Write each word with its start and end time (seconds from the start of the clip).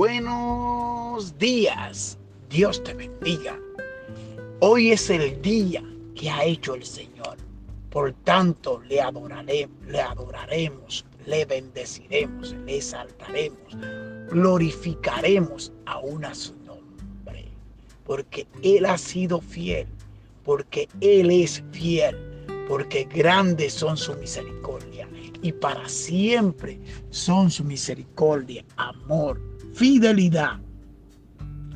Buenos 0.00 1.36
días. 1.36 2.16
Dios 2.48 2.82
te 2.82 2.94
bendiga. 2.94 3.60
Hoy 4.60 4.92
es 4.92 5.10
el 5.10 5.42
día 5.42 5.84
que 6.14 6.30
ha 6.30 6.42
hecho 6.42 6.74
el 6.74 6.86
Señor. 6.86 7.36
Por 7.90 8.14
tanto, 8.24 8.80
le 8.88 8.98
adoraremos, 8.98 9.76
le 9.88 10.00
adoraremos, 10.00 11.04
le 11.26 11.44
bendeciremos, 11.44 12.54
le 12.64 12.78
exaltaremos, 12.78 13.76
glorificaremos 14.30 15.70
aún 15.84 16.24
a 16.24 16.34
su 16.34 16.54
nombre. 16.64 17.44
Porque 18.06 18.46
Él 18.62 18.86
ha 18.86 18.96
sido 18.96 19.42
fiel, 19.42 19.86
porque 20.44 20.88
Él 21.02 21.30
es 21.30 21.62
fiel, 21.72 22.16
porque 22.70 23.08
grandes 23.12 23.72
son 23.72 23.96
su 23.96 24.14
misericordia 24.14 25.08
y 25.42 25.50
para 25.50 25.88
siempre 25.88 26.80
son 27.10 27.50
su 27.50 27.64
misericordia, 27.64 28.64
amor, 28.76 29.42
fidelidad 29.74 30.60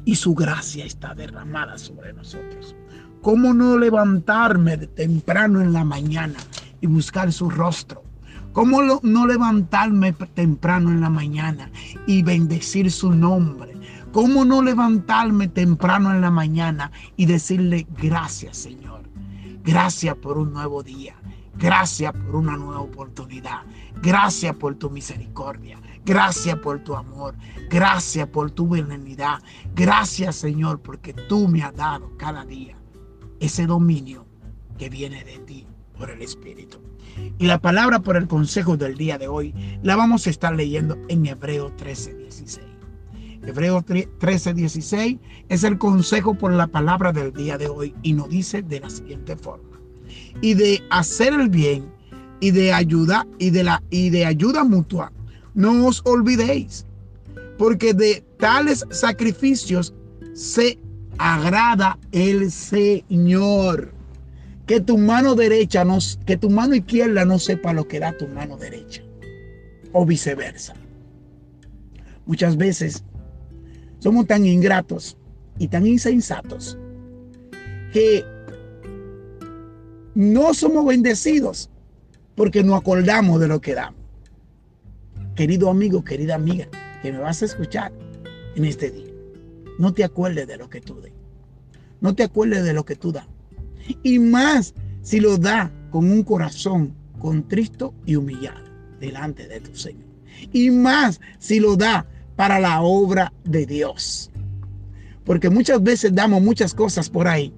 y 0.04 0.14
su 0.14 0.36
gracia 0.36 0.84
está 0.84 1.12
derramada 1.12 1.78
sobre 1.78 2.12
nosotros. 2.12 2.76
¿Cómo 3.22 3.52
no 3.52 3.76
levantarme 3.76 4.76
temprano 4.76 5.60
en 5.60 5.72
la 5.72 5.84
mañana 5.84 6.38
y 6.80 6.86
buscar 6.86 7.32
su 7.32 7.50
rostro? 7.50 8.04
¿Cómo 8.52 8.80
no 9.02 9.26
levantarme 9.26 10.12
temprano 10.12 10.92
en 10.92 11.00
la 11.00 11.10
mañana 11.10 11.72
y 12.06 12.22
bendecir 12.22 12.92
su 12.92 13.10
nombre? 13.10 13.74
¿Cómo 14.12 14.44
no 14.44 14.62
levantarme 14.62 15.48
temprano 15.48 16.14
en 16.14 16.20
la 16.20 16.30
mañana 16.30 16.92
y 17.16 17.26
decirle 17.26 17.84
gracias, 18.00 18.58
Señor? 18.58 19.02
Gracias 19.64 20.14
por 20.16 20.36
un 20.36 20.52
nuevo 20.52 20.82
día. 20.82 21.16
Gracias 21.56 22.12
por 22.12 22.36
una 22.36 22.56
nueva 22.56 22.80
oportunidad. 22.80 23.62
Gracias 24.02 24.54
por 24.56 24.74
tu 24.74 24.90
misericordia. 24.90 25.80
Gracias 26.04 26.58
por 26.58 26.80
tu 26.84 26.94
amor. 26.94 27.34
Gracias 27.70 28.28
por 28.28 28.50
tu 28.50 28.68
benignidad. 28.68 29.38
Gracias 29.74 30.36
Señor 30.36 30.82
porque 30.82 31.14
tú 31.14 31.48
me 31.48 31.62
has 31.62 31.74
dado 31.74 32.14
cada 32.18 32.44
día 32.44 32.76
ese 33.40 33.66
dominio 33.66 34.26
que 34.78 34.90
viene 34.90 35.24
de 35.24 35.38
ti 35.38 35.66
por 35.98 36.10
el 36.10 36.20
Espíritu. 36.20 36.78
Y 37.38 37.46
la 37.46 37.58
palabra 37.58 38.00
por 38.00 38.16
el 38.16 38.28
consejo 38.28 38.76
del 38.76 38.96
día 38.96 39.16
de 39.16 39.28
hoy 39.28 39.54
la 39.82 39.96
vamos 39.96 40.26
a 40.26 40.30
estar 40.30 40.54
leyendo 40.54 40.98
en 41.08 41.24
Hebreo 41.24 41.72
13, 41.72 42.14
16. 42.14 42.73
Hebreo 43.46 43.82
13, 43.82 44.54
16 44.54 45.18
es 45.48 45.64
el 45.64 45.78
consejo 45.78 46.34
por 46.34 46.52
la 46.52 46.66
palabra 46.66 47.12
del 47.12 47.32
día 47.32 47.58
de 47.58 47.68
hoy 47.68 47.94
y 48.02 48.14
nos 48.14 48.30
dice 48.30 48.62
de 48.62 48.80
la 48.80 48.88
siguiente 48.88 49.36
forma 49.36 49.78
y 50.40 50.54
de 50.54 50.82
hacer 50.90 51.34
el 51.34 51.48
bien 51.48 51.84
y 52.40 52.50
de 52.50 52.72
ayuda 52.72 53.26
y 53.38 53.50
de 53.50 53.64
la 53.64 53.82
y 53.90 54.10
de 54.10 54.24
ayuda 54.24 54.64
mutua. 54.64 55.12
No 55.54 55.86
os 55.86 56.02
olvidéis, 56.04 56.86
porque 57.58 57.94
de 57.94 58.24
tales 58.38 58.84
sacrificios 58.90 59.94
se 60.32 60.78
agrada 61.18 61.98
el 62.12 62.50
Señor. 62.50 63.92
Que 64.66 64.80
tu 64.80 64.96
mano 64.96 65.34
derecha 65.34 65.84
no, 65.84 65.98
que 66.24 66.38
tu 66.38 66.48
mano 66.48 66.74
izquierda 66.74 67.26
no 67.26 67.38
sepa 67.38 67.74
lo 67.74 67.86
que 67.86 68.00
da 68.00 68.16
tu 68.16 68.26
mano 68.28 68.56
derecha 68.56 69.02
o 69.92 70.06
viceversa. 70.06 70.74
Muchas 72.26 72.56
veces 72.56 73.04
somos 74.04 74.26
tan 74.26 74.44
ingratos 74.44 75.16
y 75.58 75.68
tan 75.68 75.86
insensatos 75.86 76.76
que 77.90 78.22
no 80.14 80.52
somos 80.52 80.84
bendecidos 80.84 81.70
porque 82.34 82.62
no 82.62 82.76
acordamos 82.76 83.40
de 83.40 83.48
lo 83.48 83.62
que 83.62 83.72
damos. 83.72 83.98
Querido 85.34 85.70
amigo, 85.70 86.04
querida 86.04 86.34
amiga, 86.34 86.68
que 87.00 87.12
me 87.12 87.18
vas 87.18 87.40
a 87.40 87.46
escuchar 87.46 87.92
en 88.54 88.66
este 88.66 88.90
día, 88.90 89.10
no 89.78 89.94
te 89.94 90.04
acuerdes 90.04 90.48
de 90.48 90.58
lo 90.58 90.68
que 90.68 90.82
tú 90.82 91.00
des. 91.00 91.14
No 92.02 92.14
te 92.14 92.24
acuerdes 92.24 92.62
de 92.62 92.74
lo 92.74 92.84
que 92.84 92.96
tú 92.96 93.10
das. 93.10 93.26
Y 94.02 94.18
más 94.18 94.74
si 95.00 95.18
lo 95.18 95.38
da 95.38 95.72
con 95.90 96.10
un 96.10 96.24
corazón 96.24 96.92
contristo 97.18 97.94
y 98.04 98.16
humillado 98.16 98.66
delante 99.00 99.48
de 99.48 99.60
tu 99.60 99.74
Señor. 99.74 100.04
Y 100.52 100.70
más 100.70 101.22
si 101.38 101.58
lo 101.58 101.74
da 101.74 102.06
para 102.36 102.58
la 102.58 102.82
obra 102.82 103.32
de 103.44 103.66
Dios. 103.66 104.30
Porque 105.24 105.50
muchas 105.50 105.82
veces 105.82 106.14
damos 106.14 106.42
muchas 106.42 106.74
cosas 106.74 107.08
por 107.08 107.28
ahí 107.28 107.54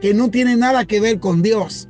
que 0.00 0.14
no 0.14 0.30
tienen 0.30 0.58
nada 0.58 0.84
que 0.84 1.00
ver 1.00 1.20
con 1.20 1.42
Dios. 1.42 1.88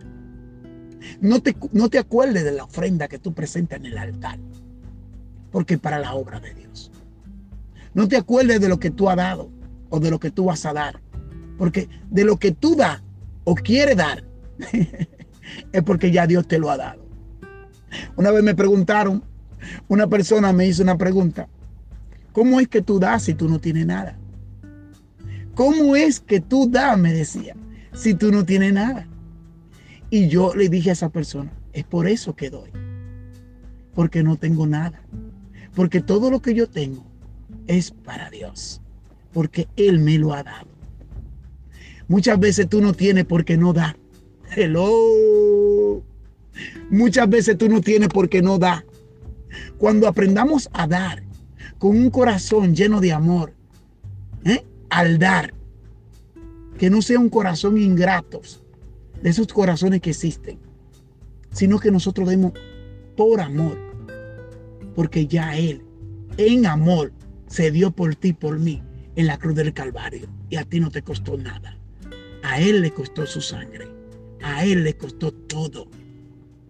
No 1.21 1.41
te, 1.41 1.57
no 1.73 1.89
te 1.89 1.99
acuerdes 1.99 2.45
de 2.45 2.53
la 2.53 2.65
ofrenda 2.65 3.09
que 3.09 3.19
tú 3.19 3.33
presentas 3.33 3.79
en 3.81 3.87
el 3.87 3.99
altar, 3.99 4.39
porque 5.51 5.79
para 5.79 5.99
la 5.99 6.15
obra 6.15 6.41
de 6.41 6.55
Dios. 6.55 6.91
No 7.95 8.09
te 8.09 8.17
acuerdes 8.17 8.61
de 8.61 8.69
lo 8.69 8.79
que 8.79 8.91
tú 8.91 9.09
has 9.09 9.17
dado 9.17 9.51
o 9.91 10.01
de 10.01 10.11
lo 10.11 10.19
que 10.19 10.31
tú 10.31 10.47
vas 10.47 10.65
a 10.67 10.73
dar, 10.73 11.01
porque 11.59 11.89
de 12.11 12.25
lo 12.25 12.39
que 12.39 12.53
tú 12.53 12.77
das 12.77 13.03
o 13.45 13.55
quieres 13.55 13.97
dar 13.97 14.25
es 15.73 15.83
porque 15.83 16.11
ya 16.11 16.27
Dios 16.27 16.47
te 16.47 16.59
lo 16.59 16.71
ha 16.71 16.77
dado. 16.77 17.03
Una 18.17 18.31
vez 18.31 18.43
me 18.43 18.55
preguntaron, 18.55 19.23
una 19.89 20.07
persona 20.07 20.53
me 20.53 20.67
hizo 20.67 20.83
una 20.83 20.97
pregunta, 20.97 21.49
¿cómo 22.33 22.61
es 22.61 22.69
que 22.69 22.83
tú 22.83 22.99
das 22.99 23.25
si 23.25 23.35
tú 23.35 23.49
no 23.49 23.59
tienes 23.59 23.87
nada? 23.87 24.19
¿Cómo 25.55 25.97
es 25.97 26.21
que 26.21 26.41
tú 26.41 26.69
das, 26.71 26.99
me 26.99 27.13
decía, 27.13 27.55
si 27.93 28.15
tú 28.15 28.33
no 28.33 28.45
tienes 28.45 28.73
nada? 28.73 29.07
Y 30.09 30.29
yo 30.29 30.55
le 30.55 30.69
dije 30.69 30.91
a 30.91 30.95
esa 30.95 31.11
persona, 31.11 31.53
es 31.73 31.85
por 31.85 32.07
eso 32.07 32.35
que 32.35 32.51
doy. 32.51 32.71
Porque 33.95 34.23
no 34.23 34.37
tengo 34.37 34.67
nada. 34.67 35.03
Porque 35.75 36.01
todo 36.01 36.31
lo 36.31 36.41
que 36.41 36.55
yo 36.55 36.69
tengo 36.69 37.05
es 37.67 37.91
para 37.91 38.31
Dios. 38.31 38.81
Porque 39.33 39.69
Él 39.77 39.99
me 39.99 40.19
lo 40.19 40.33
ha 40.33 40.43
dado. 40.43 40.69
Muchas 42.09 42.39
veces 42.39 42.69
tú 42.69 42.81
no 42.81 42.93
tienes 42.93 43.25
porque 43.25 43.57
no 43.57 43.73
da. 43.73 43.97
Hello. 44.55 46.03
Muchas 46.91 47.29
veces 47.29 47.57
tú 47.57 47.69
no 47.69 47.81
tienes 47.81 48.09
porque 48.09 48.43
no 48.43 48.59
da. 48.59 48.85
Cuando 49.79 50.09
aprendamos 50.09 50.69
a 50.73 50.87
dar 50.87 51.23
con 51.83 51.97
un 51.97 52.11
corazón 52.11 52.77
lleno 52.77 53.01
de 53.01 53.13
amor, 53.13 53.55
¿eh? 54.45 54.65
al 54.89 55.19
dar, 55.19 55.53
que 56.79 56.89
no 56.91 57.03
sea 57.03 57.19
un 57.19 57.29
corazón 57.29 57.77
ingratos, 57.77 58.63
de 59.21 59.31
esos 59.31 59.49
corazones 59.49 60.01
que 60.01 60.11
existen, 60.11 60.61
sino 61.51 61.81
que 61.81 61.91
nosotros 61.91 62.29
demos 62.29 62.53
por 63.17 63.41
amor, 63.41 63.77
porque 64.95 65.27
ya 65.27 65.57
Él, 65.57 65.83
en 66.37 66.67
amor, 66.67 67.13
se 67.49 67.73
dio 67.73 67.91
por 67.91 68.15
ti, 68.15 68.33
por 68.33 68.61
mí, 68.61 68.81
en 69.17 69.27
la 69.27 69.37
cruz 69.37 69.57
del 69.57 69.75
Calvario, 69.75 70.29
y 70.51 70.59
a 70.59 70.65
ti 70.65 70.79
no 70.79 70.89
te 70.89 71.03
costó 71.03 71.37
nada. 71.37 71.77
A 72.45 72.61
Él 72.61 72.81
le 72.81 72.93
costó 72.93 73.27
su 73.27 73.41
sangre, 73.41 73.89
a 74.41 74.65
Él 74.65 74.85
le 74.85 74.97
costó 74.97 75.33
todo, 75.33 75.89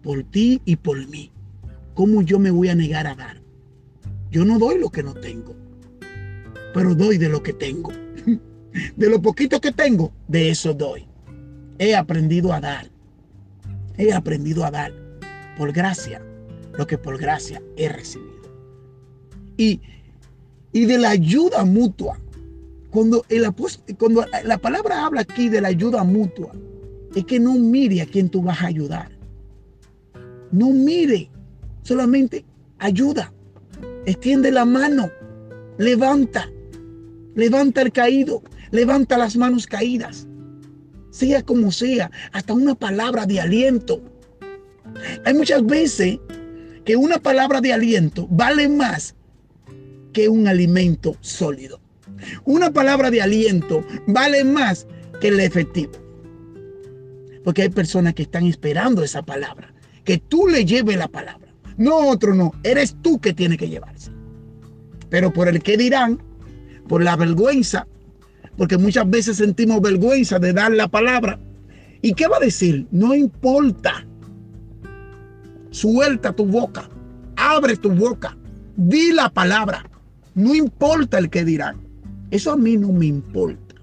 por 0.01 0.23
ti 0.23 0.59
y 0.65 0.77
por 0.77 1.07
mí. 1.07 1.31
¿Cómo 1.93 2.23
yo 2.23 2.39
me 2.39 2.49
voy 2.49 2.69
a 2.69 2.75
negar 2.75 3.05
a 3.05 3.13
dar? 3.13 3.42
Yo 4.33 4.43
no 4.43 4.59
doy 4.59 4.77
lo 4.79 4.89
que 4.89 5.03
no 5.03 5.13
tengo, 5.13 5.55
pero 6.73 6.93
doy 6.93 7.17
de 7.17 7.29
lo 7.29 7.41
que 7.41 7.53
tengo. 7.53 7.93
De 8.97 9.07
lo 9.07 9.21
poquito 9.21 9.61
que 9.61 9.71
tengo, 9.71 10.11
de 10.27 10.49
eso 10.49 10.73
doy 10.73 11.07
he 11.79 11.95
aprendido 11.95 12.53
a 12.53 12.59
dar. 12.59 12.89
He 13.97 14.13
aprendido 14.13 14.65
a 14.65 14.71
dar 14.71 14.93
por 15.57 15.71
gracia 15.71 16.21
lo 16.77 16.87
que 16.87 16.97
por 16.97 17.19
gracia 17.19 17.61
he 17.77 17.89
recibido. 17.89 18.31
Y, 19.57 19.81
y 20.71 20.85
de 20.85 20.97
la 20.97 21.11
ayuda 21.11 21.63
mutua. 21.65 22.19
Cuando, 22.89 23.25
el 23.29 23.51
cuando 23.97 24.25
la 24.43 24.57
palabra 24.59 25.05
habla 25.05 25.21
aquí 25.21 25.49
de 25.49 25.61
la 25.61 25.69
ayuda 25.69 26.03
mutua, 26.03 26.51
es 27.15 27.25
que 27.25 27.39
no 27.39 27.53
mire 27.55 28.01
a 28.01 28.05
quien 28.05 28.29
tú 28.29 28.41
vas 28.41 28.61
a 28.61 28.67
ayudar. 28.67 29.11
No 30.51 30.69
mire, 30.69 31.29
solamente 31.81 32.45
ayuda. 32.77 33.33
Extiende 34.05 34.51
la 34.51 34.65
mano, 34.65 35.11
levanta, 35.77 36.49
levanta 37.35 37.81
el 37.81 37.91
caído, 37.91 38.43
levanta 38.71 39.17
las 39.17 39.35
manos 39.35 39.65
caídas 39.67 40.27
sea 41.13 41.43
como 41.43 41.71
sea, 41.71 42.09
hasta 42.31 42.53
una 42.53 42.73
palabra 42.73 43.27
de 43.27 43.39
aliento. 43.39 44.01
Hay 45.23 45.35
muchas 45.35 45.63
veces 45.63 46.19
que 46.83 46.95
una 46.95 47.19
palabra 47.19 47.61
de 47.61 47.71
aliento 47.71 48.27
vale 48.31 48.67
más 48.67 49.15
que 50.11 50.27
un 50.27 50.47
alimento 50.47 51.15
sólido. 51.21 51.79
Una 52.45 52.71
palabra 52.71 53.11
de 53.11 53.21
aliento 53.21 53.85
vale 54.07 54.43
más 54.43 54.87
que 55.21 55.27
el 55.27 55.39
efectivo. 55.39 55.93
Porque 57.43 57.61
hay 57.61 57.69
personas 57.69 58.15
que 58.15 58.23
están 58.23 58.47
esperando 58.47 59.03
esa 59.03 59.21
palabra, 59.21 59.71
que 60.03 60.17
tú 60.17 60.47
le 60.47 60.65
lleves 60.65 60.97
la 60.97 61.09
palabra. 61.09 61.42
No 61.77 62.09
otro, 62.09 62.33
no, 62.35 62.53
eres 62.63 62.95
tú 63.01 63.19
que 63.19 63.33
tiene 63.33 63.57
que 63.57 63.69
llevarse. 63.69 64.11
Pero 65.09 65.31
por 65.31 65.47
el 65.47 65.61
que 65.61 65.77
dirán, 65.77 66.21
por 66.87 67.03
la 67.03 67.15
vergüenza, 67.15 67.87
porque 68.57 68.77
muchas 68.77 69.09
veces 69.09 69.37
sentimos 69.37 69.81
vergüenza 69.81 70.39
de 70.39 70.53
dar 70.53 70.71
la 70.71 70.87
palabra. 70.87 71.39
¿Y 72.01 72.13
qué 72.13 72.27
va 72.27 72.37
a 72.37 72.41
decir? 72.41 72.87
No 72.91 73.15
importa. 73.15 74.05
Suelta 75.71 76.33
tu 76.33 76.45
boca, 76.45 76.89
abre 77.35 77.77
tu 77.77 77.89
boca, 77.89 78.37
di 78.75 79.11
la 79.11 79.29
palabra, 79.29 79.83
No 80.35 80.55
importa 80.55 81.19
el 81.19 81.29
que 81.29 81.45
dirán. 81.45 81.77
Eso 82.31 82.51
a 82.51 82.57
mí 82.57 82.75
no 82.75 82.91
me 82.91 83.05
importa. 83.05 83.75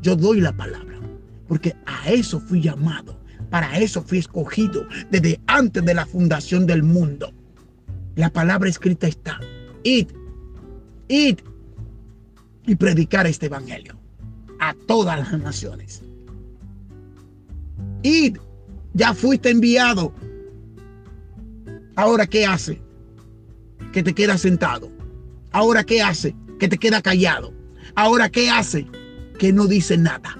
Yo 0.00 0.16
doy 0.16 0.40
la 0.40 0.52
palabra. 0.56 0.98
Porque 1.46 1.76
a 1.84 2.10
eso 2.10 2.40
fui 2.40 2.62
llamado. 2.62 3.17
Para 3.50 3.78
eso 3.78 4.02
fui 4.02 4.18
escogido 4.18 4.86
desde 5.10 5.40
antes 5.46 5.84
de 5.84 5.94
la 5.94 6.04
fundación 6.04 6.66
del 6.66 6.82
mundo. 6.82 7.32
La 8.14 8.30
palabra 8.30 8.68
escrita 8.68 9.06
está. 9.06 9.40
Id, 9.84 10.08
id 11.08 11.38
y 12.66 12.76
predicar 12.76 13.26
este 13.26 13.46
evangelio 13.46 13.96
a 14.60 14.74
todas 14.86 15.18
las 15.18 15.40
naciones. 15.40 16.02
Id, 18.02 18.36
ya 18.92 19.14
fuiste 19.14 19.50
enviado. 19.50 20.12
Ahora, 21.96 22.26
¿qué 22.26 22.44
hace? 22.44 22.82
Que 23.92 24.02
te 24.02 24.14
queda 24.14 24.36
sentado. 24.36 24.90
Ahora, 25.52 25.84
¿qué 25.84 26.02
hace? 26.02 26.36
Que 26.58 26.68
te 26.68 26.76
queda 26.76 27.00
callado. 27.00 27.54
Ahora, 27.94 28.28
¿qué 28.28 28.50
hace? 28.50 28.86
Que 29.38 29.52
no 29.52 29.66
dice 29.66 29.96
nada. 29.96 30.36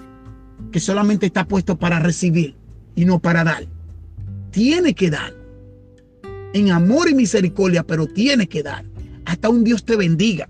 Que 0.70 0.80
solamente 0.80 1.26
está 1.26 1.46
puesto 1.46 1.78
para 1.78 1.98
recibir 1.98 2.57
y 2.98 3.04
no 3.04 3.18
para 3.18 3.44
dar. 3.44 3.64
Tiene 4.50 4.94
que 4.94 5.10
dar. 5.10 5.32
En 6.52 6.70
amor 6.70 7.08
y 7.08 7.14
misericordia, 7.14 7.82
pero 7.82 8.06
tiene 8.06 8.48
que 8.48 8.62
dar. 8.62 8.84
Hasta 9.24 9.48
un 9.48 9.62
Dios 9.64 9.84
te 9.84 9.96
bendiga 9.96 10.48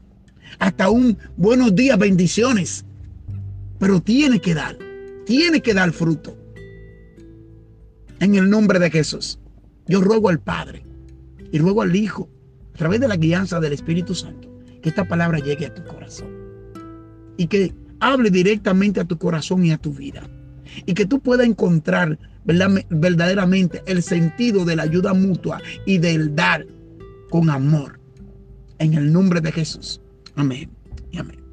hasta 0.59 0.91
un 0.91 1.19
buenos 1.37 1.75
días, 1.75 1.99
bendiciones. 1.99 2.85
Pero 3.79 4.01
tiene 4.01 4.41
que 4.41 4.55
dar, 4.55 4.77
tiene 5.25 5.61
que 5.63 5.75
dar 5.75 5.93
fruto. 5.93 6.37
En 8.21 8.35
el 8.35 8.51
nombre 8.51 8.79
de 8.79 8.91
Jesús, 8.91 9.39
yo 9.87 10.01
ruego 10.01 10.29
al 10.29 10.41
Padre 10.41 10.85
y 11.53 11.59
ruego 11.59 11.83
al 11.83 11.95
Hijo, 11.95 12.29
a 12.75 12.79
través 12.79 13.01
de 13.01 13.09
la 13.09 13.17
guianza 13.17 13.61
del 13.61 13.73
Espíritu 13.73 14.15
Santo, 14.15 14.49
que 14.83 14.89
esta 14.89 15.07
palabra 15.07 15.39
llegue 15.39 15.67
a 15.67 15.75
tu 15.75 15.85
corazón 15.85 16.29
y 17.37 17.47
que 17.47 17.73
hable 18.01 18.31
directamente 18.31 19.01
a 19.01 19.05
tu 19.05 19.17
corazón 19.17 19.65
y 19.65 19.71
a 19.71 19.79
tu 19.79 19.93
vida. 19.93 20.29
Y 20.87 20.95
que 20.95 21.07
tú 21.07 21.21
puedas 21.21 21.47
encontrar 21.47 22.19
verdaderamente 22.91 23.83
el 23.87 24.03
sentido 24.03 24.65
de 24.65 24.77
la 24.77 24.85
ayuda 24.85 25.15
mutua 25.15 25.61
y 25.87 25.99
del 25.99 26.35
dar 26.35 26.67
con 27.31 27.51
amor. 27.51 28.01
En 28.79 28.95
el 28.95 29.13
nombre 29.13 29.41
de 29.41 29.53
Jesús. 29.53 30.01
Amén 30.37 30.71
y 31.11 31.19
amén. 31.19 31.48